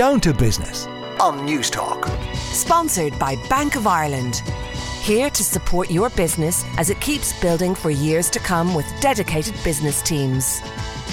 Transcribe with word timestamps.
Down 0.00 0.18
to 0.22 0.32
Business 0.32 0.86
on 1.20 1.46
Newstalk. 1.46 2.08
Sponsored 2.34 3.18
by 3.18 3.36
Bank 3.50 3.76
of 3.76 3.86
Ireland. 3.86 4.36
Here 5.02 5.28
to 5.28 5.44
support 5.44 5.90
your 5.90 6.08
business 6.08 6.64
as 6.78 6.88
it 6.88 6.98
keeps 7.02 7.38
building 7.38 7.74
for 7.74 7.90
years 7.90 8.30
to 8.30 8.38
come 8.38 8.74
with 8.74 8.86
dedicated 9.02 9.54
business 9.62 10.00
teams. 10.00 10.62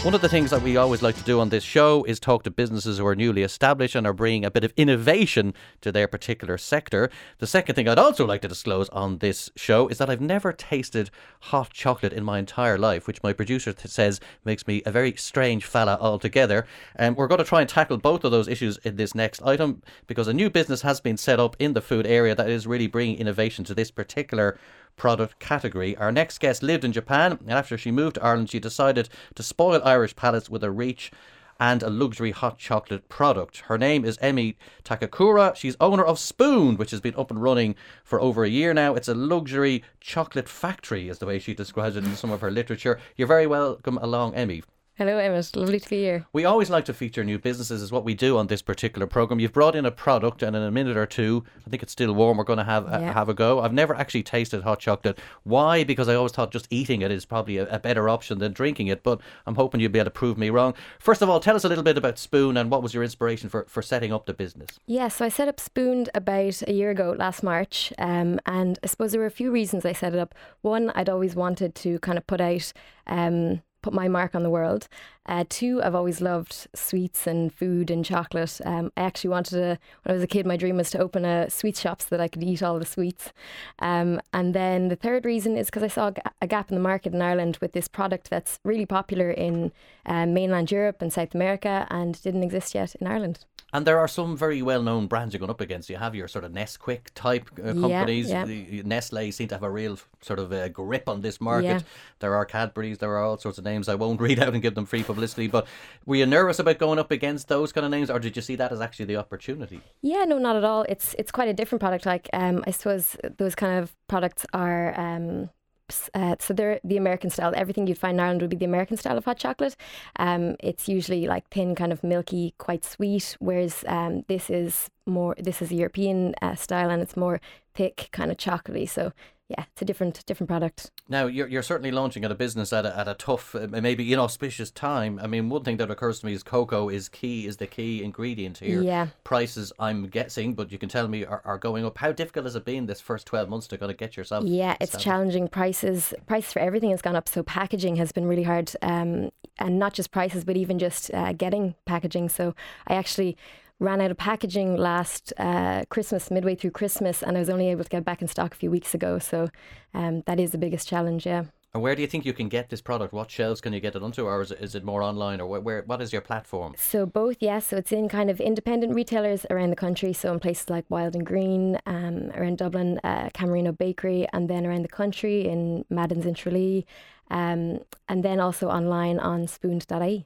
One 0.08 0.14
of 0.14 0.22
the 0.22 0.30
things 0.30 0.52
that 0.52 0.62
we 0.62 0.78
always 0.78 1.02
like 1.02 1.18
to 1.18 1.24
do 1.24 1.42
on 1.42 1.50
this 1.50 1.66
show 1.66 2.06
is 2.06 2.18
talk 2.18 2.44
to 2.44 2.50
businesses 2.50 2.98
who 2.98 3.06
are 3.06 3.14
newly 3.14 3.44
established 3.44 3.94
and 3.94 4.08
are 4.08 4.14
bringing 4.14 4.46
a 4.46 4.50
bit 4.50 4.64
of 4.64 4.72
innovation 4.78 5.54
to 5.82 5.92
their 5.92 6.08
particular 6.08 6.58
sector. 6.58 7.10
The 7.40 7.46
second 7.46 7.76
thing 7.76 7.90
I'd 7.90 8.00
also 8.00 8.26
like 8.26 8.42
to 8.44 8.48
disclose 8.48 8.88
on 8.88 9.18
this 9.18 9.52
show 9.58 9.90
is 9.90 9.98
that 9.98 10.10
I've 10.10 10.22
never 10.22 10.54
tasted 10.54 11.10
hot 11.42 11.74
chocolate 11.74 12.14
in 12.14 12.24
my 12.24 12.40
entire 12.40 12.78
life, 12.78 13.06
which 13.06 13.22
my 13.22 13.34
producer 13.34 13.76
says 13.84 14.22
makes 14.46 14.66
me 14.66 14.82
a 14.86 14.92
very 14.92 15.14
strange 15.18 15.66
fella 15.66 15.98
altogether. 16.00 16.66
And 16.96 17.18
we're 17.18 17.28
going 17.28 17.40
to 17.40 17.44
try 17.44 17.60
and 17.60 17.70
tackle 17.70 17.98
both 17.98 18.24
of 18.24 18.32
those 18.32 18.48
issues 18.48 18.78
in 18.86 18.96
this 18.96 19.14
next 19.14 19.42
item 19.42 19.82
because 20.08 20.30
a 20.30 20.34
new 20.34 20.50
business 20.50 20.84
has 20.84 21.02
been 21.02 21.18
set 21.18 21.38
up 21.38 21.58
in 21.60 21.74
the 21.74 21.82
food 21.82 22.08
area 22.08 22.34
that 22.34 22.50
is 22.50 22.66
really 22.66 22.88
bringing 22.88 23.18
innovation 23.18 23.66
to 23.66 23.74
this 23.74 23.92
particular 23.92 24.58
product 24.98 25.40
category. 25.40 25.96
Our 25.96 26.12
next 26.12 26.40
guest 26.40 26.62
lived 26.62 26.84
in 26.84 26.92
Japan, 26.92 27.40
and 27.40 27.52
after 27.52 27.78
she 27.78 27.92
moved 27.92 28.16
to 28.16 28.24
Ireland, 28.24 28.50
she 28.50 28.60
decided 28.60 29.08
to 29.36 29.44
spoil 29.44 29.82
Irish 29.86 30.16
palates 30.16 30.50
with 30.50 30.64
a 30.64 30.72
reach 30.72 31.12
and 31.60 31.82
a 31.82 31.90
luxury 31.90 32.32
hot 32.32 32.58
chocolate 32.58 33.08
product. 33.10 33.62
Her 33.62 33.78
name 33.78 34.06
is 34.06 34.18
Emi 34.18 34.56
Takakura. 34.84 35.56
She's 35.56 35.76
owner 35.80 36.04
of 36.04 36.20
Spooned, 36.20 36.78
which 36.78 36.92
has 36.92 37.02
been 37.02 37.16
up 37.16 37.32
and 37.32 37.42
running 37.42 37.76
for 38.04 38.22
over 38.22 38.44
a 38.44 38.50
year 38.50 38.74
now. 38.74 38.94
It's 38.96 39.08
a 39.08 39.16
luxury 39.16 39.84
chocolate 40.00 40.50
factory, 40.50 41.10
is 41.10 41.20
the 41.20 41.26
way 41.26 41.40
she 41.40 41.54
describes 41.54 41.96
it 41.96 42.04
in 42.04 42.16
some 42.16 42.32
of 42.32 42.42
her 42.42 42.52
literature. 42.52 43.00
You're 43.16 43.28
very 43.28 43.48
welcome 43.48 43.98
along, 44.00 44.34
Emi. 44.34 44.64
Hello, 44.98 45.20
Emmett. 45.20 45.56
Lovely 45.56 45.80
to 45.80 45.88
be 45.88 45.98
here. 45.98 46.26
We 46.34 46.44
always 46.44 46.72
like 46.72 46.86
to 46.86 46.94
feature 46.94 47.24
new 47.24 47.38
businesses, 47.38 47.84
is 47.84 47.92
what 47.92 48.04
we 48.04 48.16
do 48.16 48.36
on 48.36 48.48
this 48.48 48.64
particular 48.64 49.06
program. 49.06 49.40
You've 49.40 49.54
brought 49.54 49.76
in 49.76 49.86
a 49.86 49.92
product, 49.92 50.42
and 50.42 50.56
in 50.56 50.64
a 50.64 50.72
minute 50.72 50.98
or 50.98 51.06
two, 51.06 51.44
I 51.68 51.70
think 51.70 51.84
it's 51.84 51.92
still 51.92 52.14
warm. 52.14 52.38
We're 52.38 52.44
going 52.46 52.58
to 52.58 52.64
have 52.64 52.88
a, 52.88 53.00
Yeah. 53.00 53.14
have 53.14 53.30
a 53.30 53.36
go. 53.36 53.60
I've 53.60 53.74
never 53.74 53.94
actually 53.94 54.24
tasted 54.24 54.64
hot 54.64 54.80
chocolate. 54.80 55.20
Why? 55.44 55.84
Because 55.84 56.10
I 56.10 56.16
always 56.16 56.32
thought 56.32 56.52
just 56.52 56.66
eating 56.72 57.02
it 57.02 57.12
is 57.12 57.26
probably 57.26 57.58
a, 57.58 57.68
a 57.70 57.78
better 57.78 58.10
option 58.10 58.40
than 58.40 58.54
drinking 58.54 58.88
it. 58.88 59.04
But 59.04 59.22
I'm 59.46 59.54
hoping 59.54 59.82
you'll 59.82 59.92
be 59.92 60.00
able 60.00 60.06
to 60.06 60.10
prove 60.12 60.36
me 60.36 60.50
wrong. 60.50 60.74
First 60.98 61.22
of 61.22 61.30
all, 61.30 61.40
tell 61.40 61.56
us 61.56 61.64
a 61.64 61.70
little 61.70 61.84
bit 61.84 62.00
about 62.00 62.18
Spooned 62.18 62.58
and 62.58 62.72
what 62.72 62.82
was 62.82 62.96
your 62.96 63.04
inspiration 63.04 63.50
for, 63.50 63.66
for 63.70 63.84
setting 63.84 64.12
up 64.12 64.26
the 64.26 64.34
business. 64.34 64.80
Yeah, 64.88 65.10
so 65.10 65.26
I 65.26 65.30
set 65.30 65.48
up 65.48 65.60
Spooned 65.60 66.10
about 66.16 66.64
a 66.68 66.74
year 66.74 66.90
ago, 66.90 67.16
last 67.16 67.44
March, 67.44 67.94
um, 68.00 68.40
and 68.48 68.80
I 68.84 68.88
suppose 68.88 69.12
there 69.12 69.22
were 69.22 69.28
a 69.28 69.32
few 69.32 69.52
reasons 69.52 69.86
I 69.86 69.94
set 69.94 70.16
it 70.16 70.20
up. 70.20 70.34
One, 70.62 70.92
I'd 70.96 71.08
always 71.08 71.36
wanted 71.36 71.76
to 71.76 72.00
kind 72.00 72.18
of 72.18 72.26
put 72.26 72.42
out. 72.42 72.74
Um, 73.06 73.62
Put 73.82 73.94
my 73.94 74.08
mark 74.08 74.36
on 74.36 74.44
the 74.44 74.50
world. 74.50 74.88
Uh, 75.26 75.44
two, 75.48 75.82
I've 75.84 75.96
always 75.96 76.22
loved 76.22 76.68
sweets 76.74 77.28
and 77.28 77.54
food 77.54 77.92
and 77.92 78.04
chocolate. 78.04 78.60
Um, 78.66 78.92
I 78.98 79.02
actually 79.02 79.30
wanted 79.30 79.52
to, 79.52 79.80
when 80.04 80.12
I 80.12 80.14
was 80.14 80.24
a 80.24 80.28
kid, 80.28 80.46
my 80.46 80.58
dream 80.58 80.78
was 80.78 80.90
to 80.92 81.00
open 81.00 81.26
a 81.26 81.50
sweet 81.50 81.78
shop 81.78 82.02
so 82.02 82.08
that 82.12 82.22
I 82.22 82.28
could 82.28 82.44
eat 82.44 82.64
all 82.64 82.80
the 82.80 82.86
sweets. 82.86 83.32
Um, 83.80 84.22
and 84.34 84.54
then 84.54 84.88
the 84.88 84.96
third 84.96 85.26
reason 85.26 85.58
is 85.58 85.68
because 85.68 85.84
I 85.84 85.88
saw 85.88 86.12
a 86.42 86.48
gap 86.48 86.70
in 86.70 86.76
the 86.76 86.82
market 86.82 87.14
in 87.14 87.22
Ireland 87.22 87.58
with 87.62 87.74
this 87.74 87.88
product 87.88 88.30
that's 88.30 88.60
really 88.64 88.86
popular 88.86 89.30
in 89.30 89.72
um, 90.06 90.34
mainland 90.34 90.72
Europe 90.72 91.02
and 91.02 91.12
South 91.12 91.36
America 91.36 91.86
and 91.90 92.22
didn't 92.22 92.44
exist 92.44 92.74
yet 92.74 92.96
in 92.96 93.08
Ireland. 93.08 93.46
And 93.74 93.86
there 93.86 94.00
are 94.00 94.08
some 94.08 94.38
very 94.38 94.62
well 94.62 94.82
known 94.82 95.08
brands 95.08 95.34
you're 95.34 95.40
going 95.40 95.50
up 95.50 95.60
against. 95.60 95.90
You 95.90 95.98
have 95.98 96.16
your 96.16 96.30
sort 96.30 96.46
of 96.46 96.54
Nesquik 96.54 97.08
type 97.16 97.50
uh, 97.60 97.74
companies. 97.74 98.30
yeah. 98.30 98.46
The- 98.46 98.84
Nestle 98.84 99.30
seem 99.32 99.50
to 99.50 99.56
have 99.56 99.64
a 99.64 99.70
real 99.70 100.00
sort 100.22 100.40
of 100.40 100.54
uh, 100.54 100.70
grip 100.70 101.10
on 101.10 101.20
this 101.22 101.42
market. 101.42 101.66
Yeah. 101.68 101.80
There 102.20 102.34
are 102.36 102.46
Cadbury's, 102.46 103.00
there 103.00 103.12
are 103.12 103.24
all 103.24 103.38
sorts 103.38 103.58
of 103.58 103.66
names. 103.66 103.90
I 103.90 103.96
won't 103.96 104.22
read 104.28 104.40
out 104.40 104.54
and 104.54 104.62
give 104.62 104.76
them 104.76 104.86
free 104.86 105.04
publicity. 105.04 105.48
But 105.48 105.68
were 106.06 106.16
you 106.16 106.26
nervous 106.26 106.60
about 106.60 106.78
going 106.78 106.98
up 106.98 107.12
against 107.12 107.50
those 107.50 107.74
kind 107.74 107.84
of 107.84 107.92
names, 107.92 108.10
or 108.10 108.20
did 108.20 108.36
you 108.38 108.42
see 108.42 108.56
that 108.56 108.72
as 108.72 108.80
actually 108.80 109.06
the 109.06 109.18
opportunity? 109.18 109.82
Yeah, 110.02 110.24
no, 110.24 110.38
not 110.38 110.56
at 110.56 110.64
all. 110.64 110.84
It's 110.88 111.14
it's 111.20 111.32
quite 111.32 111.50
a 111.50 111.54
different 111.54 111.82
product. 111.82 112.06
Like, 112.06 112.30
um, 112.32 112.64
I 112.66 112.72
suppose 112.72 113.18
those 113.38 113.54
kind 113.56 113.80
of 113.84 113.94
products 114.08 114.46
are. 114.54 114.98
Um, 115.00 115.50
s- 115.90 116.10
uh, 116.14 116.36
so 116.40 116.54
they're 116.54 116.80
the 116.84 116.98
American 116.98 117.30
style. 117.30 117.54
Everything 117.56 117.88
you'd 117.88 117.98
find 117.98 118.16
in 118.16 118.20
Ireland 118.20 118.42
would 118.42 118.50
be 118.50 118.56
the 118.58 118.66
American 118.66 118.98
style 118.98 119.18
of 119.18 119.26
hot 119.26 119.38
chocolate. 119.38 119.76
Um, 120.18 120.56
it's 120.60 120.88
usually 120.88 121.28
like 121.28 121.48
thin, 121.50 121.76
kind 121.76 121.92
of 121.92 122.04
milky, 122.04 122.54
quite 122.58 122.84
sweet. 122.86 123.36
Whereas 123.40 123.84
um, 123.88 124.24
this 124.28 124.50
is 124.50 124.90
more. 125.06 125.36
This 125.40 125.62
is 125.62 125.72
a 125.72 125.76
European 125.76 126.36
uh, 126.42 126.56
style, 126.56 126.90
and 126.90 127.02
it's 127.02 127.18
more 127.18 127.40
thick, 127.74 128.10
kind 128.12 128.32
of 128.32 128.38
chocolatey. 128.38 128.90
So 128.90 129.14
yeah, 129.50 129.64
it's 129.72 129.82
a 129.82 129.86
different 129.86 130.26
different 130.26 130.50
product. 130.50 130.92
Now, 131.08 131.28
you're, 131.28 131.48
you're 131.48 131.64
certainly 131.64 131.92
launching 131.92 132.26
at 132.26 132.32
a 132.32 132.36
business 132.36 132.74
at 132.74 132.86
a, 132.86 132.98
at 132.98 133.08
a 133.08 133.14
tough, 133.14 133.56
uh, 133.56 133.68
maybe 133.70 134.12
inauspicious 134.12 134.70
time. 134.70 135.20
I 135.22 135.28
mean, 135.28 135.48
one 135.48 135.64
thing 135.64 135.78
that 135.78 135.90
occurs 135.90 136.20
to 136.20 136.26
me 136.26 136.34
is 136.34 136.44
cocoa 136.44 136.90
is 136.90 137.08
key, 137.08 137.48
is 137.48 137.56
the 137.56 137.68
key 137.68 138.04
ingredient 138.04 138.58
here. 138.58 138.82
Yeah. 138.82 139.08
Prices, 139.24 139.72
I'm 139.80 140.08
guessing, 140.08 140.54
but 140.54 140.70
you 140.70 140.78
can 140.78 140.90
tell 140.90 141.08
me, 141.08 141.24
are, 141.24 141.42
are 141.46 141.58
going 141.58 141.86
up. 141.86 141.98
How 141.98 142.12
difficult 142.12 142.46
has 142.46 142.58
it 142.58 142.66
been 142.66 142.88
this 142.88 143.00
first 143.00 143.26
12 143.26 143.48
months 143.48 143.68
to 143.68 143.78
kind 143.78 143.90
of 143.90 143.98
get 143.98 144.18
yourself? 144.18 144.44
Yeah, 144.44 144.76
it's 144.82 145.02
challenging. 145.02 145.48
Prices 145.48 146.14
prices 146.26 146.52
for 146.52 146.60
everything 146.60 146.92
has 146.92 147.02
gone 147.02 147.16
up, 147.16 147.30
so 147.30 147.42
packaging 147.42 147.96
has 147.96 148.12
been 148.12 148.26
really 148.26 148.44
hard, 148.44 148.74
um, 148.82 149.32
and 149.60 149.80
not 149.80 149.94
just 149.94 150.12
prices, 150.12 150.44
but 150.44 150.58
even 150.58 150.78
just 150.78 151.14
uh, 151.14 151.32
getting 151.32 151.76
packaging. 151.86 152.28
So 152.28 152.54
I 152.88 152.96
actually 152.96 153.38
ran 153.80 154.02
out 154.02 154.12
of 154.12 154.18
packaging 154.18 154.76
last 154.78 155.34
uh, 155.38 155.84
Christmas, 155.90 156.32
midway 156.32 156.56
through 156.56 156.72
Christmas, 156.72 157.22
and 157.22 157.38
I 157.38 157.40
was 157.40 157.50
only 157.50 157.70
able 157.70 157.84
to 157.84 157.90
get 157.90 158.04
back 158.04 158.22
in 158.22 158.28
stock 158.28 158.54
a 158.54 158.58
few 158.58 158.72
weeks 158.72 158.94
ago. 158.94 159.20
So 159.20 159.50
um, 159.94 160.24
that 160.26 160.40
is 160.40 160.52
the 160.52 160.58
biggest 160.58 160.88
challenge. 160.88 161.26
Yeah. 161.26 161.46
And 161.74 161.84
where 161.84 161.96
do 161.96 162.02
you 162.02 162.08
think 162.08 162.26
you 162.26 162.34
can 162.34 162.50
get 162.50 162.70
this 162.70 162.82
product? 162.82 163.14
What 163.14 163.30
shelves 163.30 163.62
can 163.62 163.74
you 163.74 163.80
get 163.80 163.96
it 163.96 164.02
onto, 164.02 164.26
or 164.26 164.42
is 164.42 164.52
it, 164.52 164.60
is 164.62 164.74
it 164.74 164.84
more 164.84 165.04
online, 165.04 165.40
or 165.40 165.48
where, 165.48 165.62
where? 165.62 165.84
What 165.86 166.02
is 166.02 166.12
your 166.12 166.22
platform? 166.22 166.74
So 166.76 167.06
both, 167.06 167.38
yes. 167.40 167.68
So 167.68 167.78
it's 167.78 167.92
in 167.92 168.10
kind 168.10 168.32
of 168.32 168.40
independent 168.40 168.96
retailers 168.96 169.46
around 169.52 169.70
the 169.70 169.76
country. 169.76 170.14
So 170.14 170.34
in 170.34 170.40
places 170.40 170.70
like 170.70 170.86
Wild 170.90 171.14
and 171.14 171.26
Green, 171.26 171.78
um, 171.86 172.32
around 172.32 172.58
Dublin, 172.58 173.00
uh, 173.04 173.30
Camerino 173.34 173.78
Bakery, 173.78 174.28
and 174.34 174.50
then 174.50 174.66
around 174.66 174.84
the 174.84 174.90
country 174.90 175.48
in 175.48 175.86
Madden's 175.90 176.26
in 176.26 176.34
Tralee, 176.34 176.86
um, 177.30 177.80
and 178.08 178.24
then 178.24 178.40
also 178.40 178.70
online 178.70 179.20
on 179.20 179.46
spooned.ie. 179.46 180.26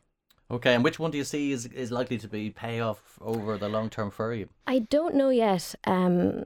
Okay, 0.51 0.75
and 0.75 0.83
which 0.83 0.99
one 0.99 1.11
do 1.11 1.17
you 1.17 1.23
see 1.23 1.53
is, 1.53 1.65
is 1.67 1.91
likely 1.91 2.17
to 2.17 2.27
be 2.27 2.49
payoff 2.49 3.17
over 3.21 3.57
the 3.57 3.69
long 3.69 3.89
term 3.89 4.11
for 4.11 4.33
you? 4.33 4.49
I 4.67 4.79
don't 4.79 5.15
know 5.15 5.29
yet. 5.29 5.73
Um, 5.85 6.43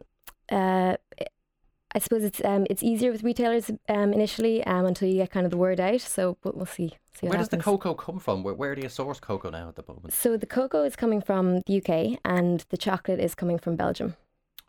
uh, 0.52 0.98
I 1.96 2.00
suppose 2.00 2.24
it's 2.24 2.44
um, 2.44 2.68
it's 2.70 2.84
easier 2.84 3.12
with 3.12 3.24
retailers 3.24 3.72
um, 3.90 4.14
initially 4.14 4.64
um, 4.66 4.86
until 4.86 5.08
you 5.08 5.16
get 5.16 5.32
kind 5.32 5.46
of 5.46 5.52
the 5.52 5.58
word 5.58 5.80
out. 5.80 6.02
So 6.02 6.38
we'll, 6.44 6.54
we'll 6.56 6.66
see. 6.66 6.94
see 7.20 7.28
Where 7.28 7.40
does 7.40 7.50
the 7.50 7.58
cocoa 7.58 7.96
come 7.96 8.20
from? 8.20 8.44
Where, 8.44 8.54
where 8.54 8.76
do 8.76 8.82
you 8.82 8.90
source 8.90 9.20
cocoa 9.20 9.50
now 9.50 9.70
at 9.70 9.76
the 9.76 9.84
moment? 9.88 10.14
So 10.14 10.38
the 10.38 10.46
cocoa 10.46 10.84
is 10.84 10.96
coming 10.96 11.22
from 11.22 11.62
the 11.66 11.78
UK 11.78 12.20
and 12.24 12.64
the 12.70 12.78
chocolate 12.78 13.20
is 13.20 13.34
coming 13.34 13.58
from 13.58 13.76
Belgium. 13.76 14.18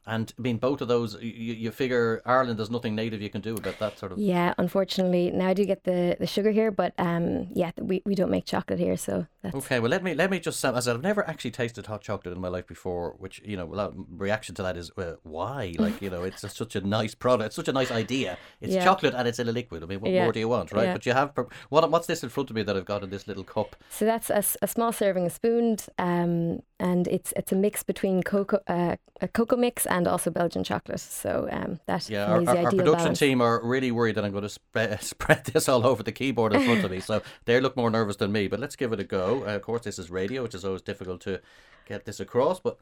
And 0.06 0.32
I 0.38 0.42
mean, 0.42 0.58
both 0.58 0.80
of 0.80 0.88
those, 0.88 1.20
you, 1.20 1.54
you 1.54 1.70
figure 1.70 2.22
Ireland, 2.24 2.58
there's 2.58 2.70
nothing 2.70 2.94
native 2.94 3.20
you 3.20 3.30
can 3.30 3.40
do 3.40 3.56
about 3.56 3.78
that 3.80 3.98
sort 3.98 4.12
of. 4.12 4.18
Yeah, 4.18 4.54
unfortunately, 4.56 5.32
now 5.32 5.48
I 5.48 5.54
do 5.54 5.64
get 5.64 5.82
the, 5.84 6.16
the 6.20 6.26
sugar 6.26 6.52
here, 6.52 6.70
but 6.70 6.92
um, 6.98 7.48
yeah, 7.52 7.72
we, 7.78 8.02
we 8.04 8.14
don't 8.14 8.30
make 8.30 8.44
chocolate 8.44 8.78
here, 8.78 8.96
so 8.96 9.26
that's 9.52 9.66
Okay, 9.66 9.80
well 9.80 9.90
let 9.90 10.02
me 10.02 10.14
let 10.14 10.30
me 10.30 10.38
just. 10.38 10.64
As 10.64 10.74
I 10.76 10.80
said, 10.80 10.96
I've 10.96 11.02
never 11.02 11.26
actually 11.28 11.50
tasted 11.50 11.86
hot 11.86 12.02
chocolate 12.02 12.34
in 12.34 12.40
my 12.40 12.48
life 12.48 12.66
before. 12.66 13.14
Which 13.18 13.40
you 13.44 13.56
know, 13.56 13.66
reaction 14.10 14.54
to 14.56 14.62
that 14.62 14.76
is 14.76 14.90
uh, 14.96 15.14
why? 15.22 15.74
Like 15.78 16.00
you 16.02 16.10
know, 16.10 16.24
it's 16.24 16.42
just 16.42 16.56
such 16.56 16.76
a 16.76 16.80
nice 16.80 17.14
product. 17.14 17.46
It's 17.48 17.56
such 17.56 17.68
a 17.68 17.72
nice 17.72 17.90
idea. 17.90 18.38
It's 18.60 18.74
Yeah. 18.74 18.84
chocolate 18.84 19.14
and 19.14 19.26
it's 19.28 19.38
in 19.38 19.48
a 19.48 19.52
liquid. 19.52 19.82
I 19.82 19.86
mean, 19.86 20.00
what 20.00 20.12
Yeah, 20.12 20.24
more 20.24 20.32
do 20.32 20.40
you 20.40 20.48
want, 20.48 20.72
right? 20.72 20.84
yeah. 20.84 20.92
But 20.92 21.06
you 21.06 21.12
have 21.12 21.32
what? 21.68 21.90
What's 21.90 22.06
this 22.06 22.22
in 22.22 22.28
front 22.28 22.50
of 22.50 22.56
me 22.56 22.62
that 22.62 22.76
I've 22.76 22.84
got 22.84 23.02
in 23.02 23.10
this 23.10 23.26
little 23.26 23.44
cup? 23.44 23.76
So 23.90 24.04
that's 24.04 24.30
a, 24.30 24.42
a 24.62 24.66
small 24.68 24.92
serving 24.92 25.26
of 25.26 25.32
spooned, 25.32 25.86
um, 25.98 26.60
and 26.78 27.08
it's 27.08 27.32
it's 27.36 27.52
a 27.52 27.56
mix 27.56 27.82
between 27.82 28.22
cocoa 28.22 28.60
uh, 28.66 28.96
a 29.20 29.28
cocoa 29.28 29.56
mix 29.56 29.86
and 29.86 30.06
also 30.06 30.30
Belgian 30.30 30.64
chocolate. 30.64 31.00
So 31.00 31.48
um, 31.50 31.80
that 31.86 32.08
Yeah, 32.10 32.26
our, 32.26 32.42
our, 32.48 32.56
our 32.56 32.70
production 32.70 32.92
balance. 32.92 33.18
team 33.18 33.40
are 33.40 33.64
really 33.64 33.90
worried 33.90 34.16
that 34.16 34.24
I'm 34.24 34.32
going 34.32 34.42
to 34.42 34.48
spread 34.48 35.02
spread 35.14 35.44
this 35.46 35.68
all 35.68 35.86
over 35.86 36.02
the 36.02 36.12
keyboard 36.12 36.52
in 36.52 36.60
front 36.60 36.84
of 36.84 36.90
me. 36.90 37.00
So 37.00 37.22
they 37.46 37.60
look 37.60 37.76
more 37.76 37.90
nervous 37.90 38.16
than 38.16 38.32
me. 38.32 38.48
But 38.48 38.60
let's 38.60 38.76
give 38.76 38.92
it 38.92 39.00
a 39.00 39.04
go. 39.04 39.35
Uh, 39.42 39.56
of 39.56 39.62
course, 39.62 39.82
this 39.82 39.98
is 39.98 40.10
radio, 40.10 40.42
which 40.42 40.54
is 40.54 40.64
always 40.64 40.82
difficult 40.82 41.20
to 41.22 41.40
get 41.86 42.04
this 42.04 42.20
across. 42.20 42.60
But 42.60 42.78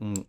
mm. 0.00 0.24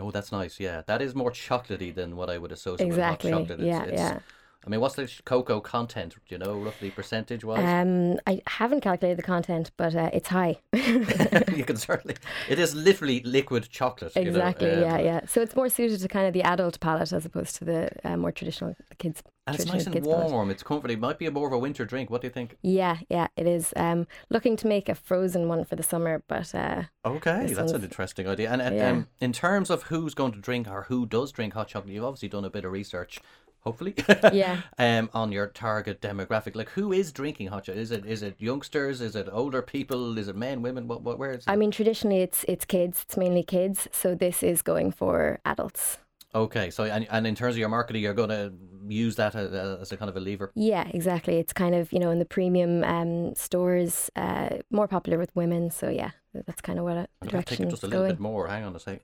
oh, 0.00 0.10
that's 0.10 0.32
nice. 0.32 0.60
Yeah, 0.60 0.82
that 0.86 1.02
is 1.02 1.14
more 1.14 1.30
chocolatey 1.30 1.94
than 1.94 2.16
what 2.16 2.30
I 2.30 2.38
would 2.38 2.52
associate 2.52 2.86
Exactly. 2.86 3.30
with 3.30 3.48
hot 3.48 3.48
chocolate. 3.48 3.66
Yeah, 3.66 3.86
yeah. 3.86 4.18
I 4.66 4.70
mean, 4.70 4.80
what's 4.80 4.94
the 4.94 5.10
cocoa 5.24 5.60
content? 5.60 6.14
Do 6.14 6.34
you 6.34 6.38
know 6.38 6.54
roughly 6.58 6.90
percentage 6.90 7.44
wise? 7.44 7.58
Um, 7.58 8.18
I 8.26 8.40
haven't 8.46 8.80
calculated 8.80 9.18
the 9.18 9.22
content, 9.22 9.70
but 9.76 9.94
uh, 9.94 10.10
it's 10.12 10.28
high. 10.28 10.58
you 10.72 11.64
can 11.64 11.76
certainly. 11.76 12.16
It 12.48 12.58
is 12.58 12.74
literally 12.74 13.20
liquid 13.20 13.68
chocolate. 13.70 14.16
you 14.16 14.24
know, 14.24 14.30
exactly. 14.30 14.80
yeah, 14.80 14.94
um, 14.94 15.04
yeah. 15.04 15.20
So 15.26 15.42
it's 15.42 15.54
more 15.54 15.68
suited 15.68 16.00
to 16.00 16.08
kind 16.08 16.26
of 16.26 16.32
the 16.32 16.42
adult 16.42 16.80
palate 16.80 17.12
as 17.12 17.26
opposed 17.26 17.56
to 17.56 17.64
the 17.64 17.90
uh, 18.04 18.16
more 18.16 18.32
traditional 18.32 18.74
kids. 18.98 19.22
And 19.46 19.54
it's 19.56 19.66
nice 19.66 19.84
and 19.84 19.92
kids 19.92 20.08
palate. 20.08 20.32
warm. 20.32 20.50
It's 20.50 20.62
comforting. 20.62 20.96
It 20.96 21.00
might 21.00 21.18
be 21.18 21.26
a 21.26 21.30
more 21.30 21.46
of 21.46 21.52
a 21.52 21.58
winter 21.58 21.84
drink. 21.84 22.08
What 22.08 22.22
do 22.22 22.26
you 22.26 22.32
think? 22.32 22.56
Yeah, 22.62 22.98
yeah, 23.10 23.26
it 23.36 23.46
is. 23.46 23.74
Um, 23.76 24.06
looking 24.30 24.56
to 24.56 24.66
make 24.66 24.88
a 24.88 24.94
frozen 24.94 25.48
one 25.48 25.64
for 25.66 25.76
the 25.76 25.82
summer, 25.82 26.22
but 26.26 26.54
uh, 26.54 26.84
Okay, 27.04 27.52
that's 27.52 27.72
an 27.72 27.82
interesting 27.84 28.26
idea. 28.26 28.50
And, 28.50 28.62
and 28.62 28.76
Yeah. 28.76 28.90
um, 28.90 29.08
in 29.20 29.34
terms 29.34 29.68
of 29.68 29.84
who's 29.84 30.14
going 30.14 30.32
to 30.32 30.38
drink 30.38 30.66
or 30.68 30.84
who 30.84 31.04
does 31.04 31.30
drink 31.32 31.52
hot 31.52 31.68
chocolate, 31.68 31.92
you've 31.92 32.04
obviously 32.04 32.30
done 32.30 32.46
a 32.46 32.50
bit 32.50 32.64
of 32.64 32.72
research. 32.72 33.20
Hopefully. 33.64 33.94
Yeah. 34.32 34.60
um, 34.78 35.10
on 35.12 35.32
your 35.32 35.48
target 35.48 36.00
demographic, 36.00 36.54
like 36.54 36.70
who 36.70 36.92
is 36.92 37.12
drinking 37.12 37.48
hot 37.48 37.64
chocolate? 37.64 37.82
Is 37.82 37.90
it 37.90 38.06
is 38.06 38.22
it 38.22 38.36
youngsters? 38.38 39.00
Is 39.00 39.16
it 39.16 39.28
older 39.30 39.62
people? 39.62 40.16
Is 40.18 40.28
it 40.28 40.36
men, 40.36 40.62
women? 40.62 40.86
What 40.88 41.02
what 41.02 41.18
where 41.18 41.32
is 41.32 41.38
it? 41.38 41.50
I 41.50 41.56
mean, 41.56 41.70
traditionally 41.70 42.20
it's 42.20 42.44
it's 42.48 42.64
kids. 42.64 43.02
It's 43.02 43.16
mainly 43.16 43.42
kids. 43.42 43.88
So 43.92 44.14
this 44.14 44.42
is 44.42 44.62
going 44.62 44.92
for 44.92 45.40
adults. 45.44 45.98
Okay, 46.34 46.70
so 46.70 46.84
and, 46.84 47.06
and 47.10 47.26
in 47.28 47.36
terms 47.36 47.54
of 47.54 47.58
your 47.58 47.68
marketing, 47.68 48.02
you're 48.02 48.12
going 48.12 48.30
to 48.30 48.52
use 48.88 49.14
that 49.16 49.36
as, 49.36 49.52
as 49.52 49.92
a 49.92 49.96
kind 49.96 50.08
of 50.08 50.16
a 50.16 50.20
lever. 50.20 50.50
Yeah, 50.56 50.88
exactly. 50.92 51.36
It's 51.36 51.52
kind 51.52 51.76
of 51.76 51.92
you 51.92 52.00
know 52.00 52.10
in 52.10 52.18
the 52.18 52.24
premium 52.24 52.82
um, 52.82 53.34
stores, 53.36 54.10
uh, 54.16 54.56
more 54.70 54.88
popular 54.88 55.18
with 55.18 55.34
women. 55.36 55.70
So 55.70 55.88
yeah, 55.88 56.10
that's 56.46 56.60
kind 56.60 56.78
of 56.78 56.84
what 56.84 56.96
I'm 56.96 57.28
going 57.28 57.44
to 57.44 57.48
take 57.48 57.60
it 57.60 57.70
just 57.70 57.84
a 57.84 57.86
little 57.86 58.02
going. 58.02 58.12
bit 58.12 58.20
more. 58.20 58.48
Hang 58.48 58.64
on 58.64 58.74
a 58.74 58.80
sec. 58.80 59.00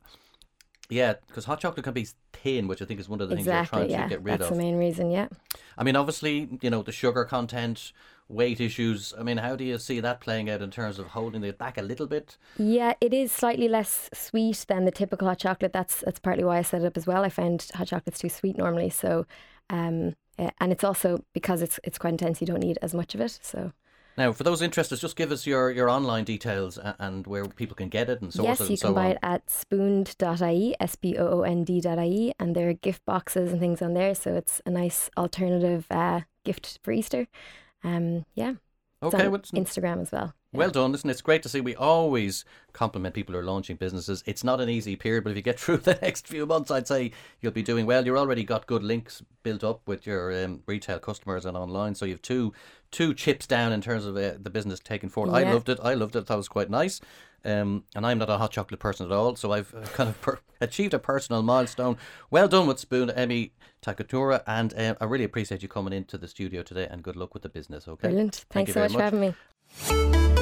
Yeah, 0.91 1.15
because 1.29 1.45
hot 1.45 1.61
chocolate 1.61 1.85
can 1.85 1.95
be 1.95 2.09
thin, 2.33 2.69
which 2.69 2.83
I 2.83 2.85
think 2.85 3.01
is 3.01 3.09
one 3.09 3.21
of 3.21 3.29
the 3.29 3.37
things 3.37 3.47
Exactly. 3.47 3.81
you're 3.81 3.89
trying 3.89 3.99
Yeah, 4.01 4.05
to 4.05 4.09
get 4.11 4.23
rid 4.23 4.33
that's 4.33 4.43
of. 4.43 4.49
That's 4.51 4.59
the 4.59 4.65
main 4.65 4.77
reason. 4.77 5.11
Yeah. 5.11 5.29
I 5.79 5.85
mean, 5.85 5.97
obviously, 5.97 6.49
you 6.61 6.71
know, 6.71 6.83
the 6.83 6.93
sugar 6.93 7.25
content, 7.25 7.93
weight 8.29 8.61
issues. 8.61 9.15
I 9.19 9.23
mean, 9.23 9.39
how 9.39 9.57
do 9.57 9.65
you 9.65 9.79
see 9.79 10.01
that 10.01 10.21
playing 10.21 10.51
out 10.51 10.63
in 10.63 10.71
terms 10.71 10.99
of 10.99 11.09
holding 11.09 11.43
it 11.45 11.59
back 11.59 11.79
a 11.79 11.83
little 11.83 12.07
bit? 12.07 12.37
Yeah, 12.59 12.95
it 13.01 13.15
is 13.15 13.33
slightly 13.33 13.69
less 13.69 14.11
sweet 14.13 14.65
than 14.69 14.85
the 14.85 14.91
typical 14.91 15.29
hot 15.29 15.39
chocolate. 15.39 15.73
That's 15.73 16.01
that's 16.01 16.21
partly 16.21 16.45
why 16.45 16.59
I 16.59 16.63
set 16.63 16.83
it 16.83 16.87
up 16.87 16.97
as 16.97 17.07
well. 17.07 17.25
I 17.25 17.29
find 17.29 17.65
hot 17.75 17.87
chocolate's 17.89 18.21
too 18.21 18.29
sweet 18.29 18.59
normally, 18.59 18.91
so 18.91 19.27
um, 19.71 20.15
eh, 20.39 20.51
and 20.61 20.73
it's 20.73 20.85
also 20.85 21.25
because 21.35 21.63
it's 21.63 21.79
it's 21.85 21.99
quite 21.99 22.15
intense. 22.15 22.41
You 22.41 22.47
don't 22.47 22.61
need 22.63 22.79
as 22.83 22.95
much 22.95 23.15
of 23.15 23.21
it. 23.21 23.39
So 23.43 23.73
Now, 24.21 24.33
for 24.33 24.45
those 24.45 24.61
interested, 24.61 25.01
just 25.01 25.17
give 25.17 25.33
us 25.33 25.47
your, 25.47 25.71
your 25.71 25.89
online 25.89 26.25
details 26.25 26.77
and, 26.77 26.95
and 26.99 27.27
where 27.27 27.47
people 27.47 27.75
can 27.75 27.89
get 27.89 28.11
it 28.11 28.21
and 28.21 28.31
source 28.31 28.61
yes, 28.61 28.61
it 28.61 28.65
you 28.65 28.69
and 28.69 28.79
so 28.79 28.89
can 28.89 28.95
buy 28.95 29.05
on. 29.07 29.11
it 29.13 29.19
at 29.23 29.49
spooned.ie, 29.49 30.75
s 30.79 30.95
b 30.97 31.17
o 31.17 31.27
o 31.27 31.41
n 31.41 31.65
d.ie, 31.65 32.35
and 32.39 32.55
there 32.55 32.69
are 32.69 32.75
gift 32.75 33.03
boxes 33.07 33.51
and 33.51 33.61
things 33.61 33.81
on 33.81 33.95
there. 33.95 34.15
So 34.15 34.35
it's 34.35 34.61
a 34.67 34.71
nice 34.71 35.09
alternative 35.17 35.87
uh, 35.91 36.21
gift 36.45 36.81
for 36.83 36.93
Easter. 36.93 37.29
Um, 37.83 38.27
yeah, 38.35 38.57
it's 39.03 39.15
Okay, 39.15 39.25
on 39.25 39.33
well, 39.33 39.41
Instagram 39.41 40.03
as 40.03 40.13
well. 40.13 40.35
Yeah. 40.53 40.59
Well 40.59 40.71
done. 40.71 40.93
Listen, 40.93 41.11
it's 41.11 41.21
great 41.21 41.43
to 41.45 41.49
see. 41.49 41.61
We 41.61 41.77
always 41.77 42.45
compliment 42.73 43.15
people 43.15 43.35
who 43.35 43.39
are 43.39 43.45
launching 43.45 43.77
businesses. 43.77 44.25
It's 44.27 44.43
not 44.43 44.61
an 44.61 44.69
easy 44.69 44.97
period, 44.97 45.23
but 45.25 45.31
if 45.31 45.37
you 45.37 45.43
get 45.43 45.61
through 45.61 45.79
the 45.79 45.99
next 46.03 46.27
few 46.27 46.45
months, 46.47 46.71
I'd 46.71 46.89
say 46.89 47.13
you'll 47.41 47.53
be 47.53 47.63
doing 47.63 47.87
well. 47.87 48.05
You've 48.05 48.17
already 48.17 48.45
got 48.45 48.67
good 48.67 48.83
links 48.83 49.23
built 49.43 49.63
up 49.63 49.81
with 49.87 50.07
your 50.07 50.45
um, 50.45 50.63
retail 50.67 50.99
customers 50.99 51.47
and 51.47 51.57
online. 51.57 51.95
So 51.95 52.05
you've 52.05 52.23
two 52.23 52.53
two 52.91 53.15
chips 53.15 53.47
down 53.47 53.73
in 53.73 53.81
terms 53.81 54.05
of 54.05 54.17
uh, 54.17 54.33
the 54.41 54.51
business 54.51 54.81
taking 54.81 55.09
forward. 55.09 55.33
I 55.33 55.51
loved 55.51 55.69
it. 55.69 55.79
I 55.83 55.95
loved 55.95 56.17
it. 56.17 56.27
That 56.27 56.37
was 56.37 56.49
quite 56.49 56.71
nice. 56.71 57.01
Um, 57.45 57.85
and 57.95 58.05
I'm 58.05 58.19
not 58.19 58.29
a 58.29 58.37
hot 58.37 58.51
chocolate 58.51 58.81
person 58.81 59.07
at 59.07 59.13
all, 59.13 59.35
so 59.35 59.53
I've 59.53 59.73
uh, 59.75 59.87
kind 59.95 60.11
of 60.11 60.21
per- 60.21 60.41
achieved 60.61 60.93
a 60.93 60.99
personal 60.99 61.43
milestone. 61.43 61.97
Well 62.31 62.49
done 62.49 62.67
with 62.67 62.79
Spooned, 62.79 63.13
Emi 63.13 63.53
Takakura, 63.83 64.43
and 64.47 64.75
um, 64.77 64.97
I 65.01 65.05
really 65.07 65.25
appreciate 65.25 65.63
you 65.63 65.69
coming 65.69 65.95
into 65.95 66.19
the 66.19 66.29
studio 66.29 66.63
today. 66.63 66.87
And 66.91 67.03
good 67.03 67.17
luck 67.17 67.33
with 67.33 67.43
the 67.43 67.49
business. 67.49 67.89
Okay, 67.89 68.09
Brilliant. 68.09 68.45
Thanks 68.51 68.69
you 68.69 68.75
so 68.75 68.81
very 68.81 68.89
much, 68.91 68.99
for 68.99 69.03
having 69.03 69.21
me. 69.21 70.40